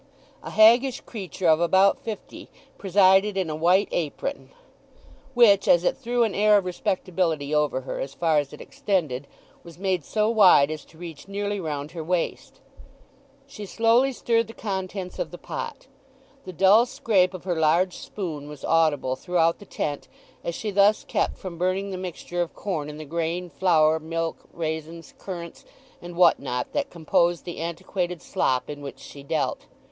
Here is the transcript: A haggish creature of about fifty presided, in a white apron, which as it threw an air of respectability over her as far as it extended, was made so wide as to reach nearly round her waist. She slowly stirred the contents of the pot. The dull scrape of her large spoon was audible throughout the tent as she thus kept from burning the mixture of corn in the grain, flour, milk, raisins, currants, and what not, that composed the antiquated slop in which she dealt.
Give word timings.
A 0.41 0.49
haggish 0.49 1.01
creature 1.01 1.47
of 1.47 1.59
about 1.61 1.99
fifty 1.99 2.49
presided, 2.79 3.37
in 3.37 3.51
a 3.51 3.55
white 3.55 3.87
apron, 3.91 4.49
which 5.35 5.67
as 5.67 5.83
it 5.83 5.95
threw 5.95 6.23
an 6.23 6.33
air 6.33 6.57
of 6.57 6.65
respectability 6.65 7.53
over 7.53 7.81
her 7.81 7.99
as 7.99 8.15
far 8.15 8.39
as 8.39 8.51
it 8.51 8.59
extended, 8.61 9.27
was 9.63 9.77
made 9.77 10.03
so 10.03 10.27
wide 10.27 10.71
as 10.71 10.85
to 10.85 10.97
reach 10.97 11.27
nearly 11.27 11.59
round 11.59 11.91
her 11.91 12.03
waist. 12.03 12.61
She 13.45 13.67
slowly 13.67 14.11
stirred 14.11 14.47
the 14.47 14.55
contents 14.55 15.19
of 15.19 15.29
the 15.29 15.37
pot. 15.37 15.85
The 16.45 16.51
dull 16.53 16.87
scrape 16.87 17.35
of 17.35 17.43
her 17.43 17.59
large 17.59 17.95
spoon 17.95 18.49
was 18.49 18.65
audible 18.65 19.15
throughout 19.15 19.59
the 19.59 19.65
tent 19.67 20.07
as 20.43 20.55
she 20.55 20.71
thus 20.71 21.03
kept 21.03 21.37
from 21.37 21.59
burning 21.59 21.91
the 21.91 21.95
mixture 21.97 22.41
of 22.41 22.55
corn 22.55 22.89
in 22.89 22.97
the 22.97 23.05
grain, 23.05 23.51
flour, 23.51 23.99
milk, 23.99 24.45
raisins, 24.51 25.13
currants, 25.19 25.63
and 26.01 26.15
what 26.17 26.39
not, 26.39 26.73
that 26.73 26.89
composed 26.89 27.45
the 27.45 27.59
antiquated 27.59 28.19
slop 28.23 28.67
in 28.67 28.81
which 28.81 28.97
she 28.97 29.21
dealt. 29.21 29.67